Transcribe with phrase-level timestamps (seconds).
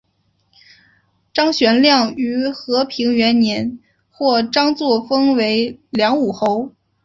[1.31, 3.77] 张玄靓于和平元年
[4.09, 6.73] 获张祚封为凉武侯。